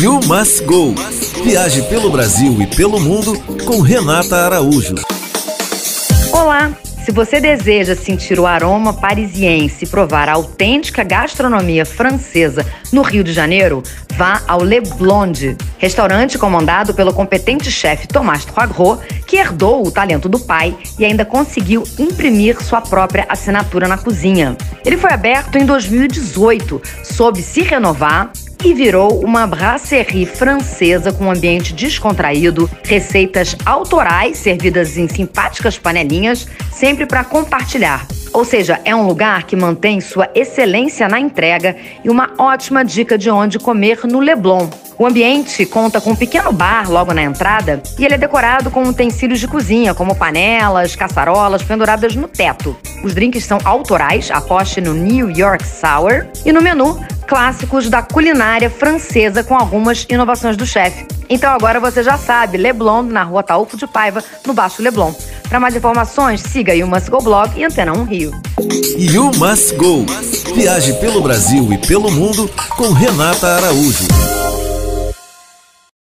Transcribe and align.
You 0.00 0.20
Must 0.26 0.64
Go. 0.64 0.94
Viaje 1.44 1.82
pelo 1.82 2.08
Brasil 2.08 2.62
e 2.62 2.66
pelo 2.66 2.98
mundo 2.98 3.38
com 3.66 3.82
Renata 3.82 4.36
Araújo. 4.36 4.94
Olá! 6.32 6.72
Se 7.04 7.12
você 7.12 7.38
deseja 7.38 7.94
sentir 7.94 8.40
o 8.40 8.46
aroma 8.46 8.94
parisiense 8.94 9.84
e 9.84 9.88
provar 9.88 10.30
a 10.30 10.32
autêntica 10.32 11.04
gastronomia 11.04 11.84
francesa 11.84 12.64
no 12.90 13.02
Rio 13.02 13.22
de 13.22 13.34
Janeiro, 13.34 13.82
vá 14.16 14.40
ao 14.48 14.64
Le 14.64 14.80
Blonde, 14.80 15.58
restaurante 15.76 16.38
comandado 16.38 16.94
pelo 16.94 17.12
competente 17.12 17.70
chefe 17.70 18.08
Tomás 18.08 18.46
Troagro, 18.46 18.98
que 19.26 19.36
herdou 19.36 19.86
o 19.86 19.90
talento 19.90 20.26
do 20.26 20.38
pai 20.38 20.74
e 20.98 21.04
ainda 21.04 21.24
conseguiu 21.24 21.82
imprimir 21.98 22.62
sua 22.62 22.80
própria 22.80 23.26
assinatura 23.28 23.86
na 23.86 23.98
cozinha. 23.98 24.56
Ele 24.86 24.96
foi 24.96 25.12
aberto 25.12 25.58
em 25.58 25.66
2018, 25.66 26.80
soube 27.04 27.42
se 27.42 27.60
renovar 27.60 28.32
e 28.64 28.72
virou 28.74 29.20
uma 29.24 29.46
brasserie 29.46 30.24
francesa 30.24 31.12
com 31.12 31.24
um 31.24 31.30
ambiente 31.30 31.72
descontraído, 31.72 32.70
receitas 32.84 33.56
autorais 33.66 34.38
servidas 34.38 34.96
em 34.96 35.08
simpáticas 35.08 35.78
panelinhas, 35.78 36.46
sempre 36.70 37.06
para 37.06 37.24
compartilhar. 37.24 38.06
Ou 38.32 38.44
seja, 38.44 38.80
é 38.84 38.94
um 38.94 39.06
lugar 39.06 39.44
que 39.44 39.54
mantém 39.54 40.00
sua 40.00 40.30
excelência 40.34 41.06
na 41.08 41.20
entrega 41.20 41.76
e 42.02 42.08
uma 42.08 42.32
ótima 42.38 42.84
dica 42.84 43.18
de 43.18 43.28
onde 43.30 43.58
comer 43.58 44.00
no 44.06 44.20
Leblon. 44.20 44.68
O 44.98 45.06
ambiente 45.06 45.66
conta 45.66 46.00
com 46.00 46.10
um 46.10 46.16
pequeno 46.16 46.52
bar 46.52 46.90
logo 46.90 47.12
na 47.12 47.22
entrada 47.22 47.82
e 47.98 48.04
ele 48.04 48.14
é 48.14 48.18
decorado 48.18 48.70
com 48.70 48.84
utensílios 48.84 49.40
de 49.40 49.48
cozinha, 49.48 49.94
como 49.94 50.14
panelas, 50.14 50.94
caçarolas 50.94 51.62
penduradas 51.62 52.14
no 52.14 52.28
teto. 52.28 52.76
Os 53.02 53.14
drinks 53.14 53.44
são 53.44 53.58
autorais, 53.64 54.30
aposte 54.30 54.80
no 54.80 54.94
New 54.94 55.30
York 55.30 55.66
Sour, 55.66 56.26
e 56.46 56.52
no 56.52 56.62
menu 56.62 56.98
clássicos 57.32 57.88
da 57.88 58.02
culinária 58.02 58.68
francesa 58.68 59.42
com 59.42 59.54
algumas 59.54 60.04
inovações 60.06 60.54
do 60.54 60.66
chefe. 60.66 61.06
Então 61.30 61.50
agora 61.50 61.80
você 61.80 62.02
já 62.02 62.18
sabe, 62.18 62.58
Leblon, 62.58 63.04
na 63.04 63.22
rua 63.22 63.42
Taúfo 63.42 63.74
de 63.74 63.86
Paiva, 63.86 64.22
no 64.46 64.52
Baixo 64.52 64.82
Leblon. 64.82 65.14
Para 65.48 65.58
mais 65.58 65.74
informações, 65.74 66.42
siga 66.42 66.74
You 66.74 66.86
Must 66.86 67.10
Go 67.10 67.22
Blog 67.22 67.58
e 67.58 67.64
Antena 67.64 67.94
1 67.94 68.04
Rio. 68.04 68.32
You 68.98 69.30
Must 69.38 69.74
Go. 69.76 70.04
Viaje 70.54 70.92
pelo 71.00 71.22
Brasil 71.22 71.72
e 71.72 71.78
pelo 71.78 72.10
mundo 72.10 72.50
com 72.76 72.92
Renata 72.92 73.46
Araújo. 73.46 74.31